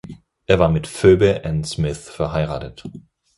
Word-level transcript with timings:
Er 0.47 0.57
war 0.57 0.67
mit 0.69 0.87
Phoebe 0.87 1.45
Ann 1.45 1.63
Smith 1.63 2.09
verheiratet. 2.09 2.89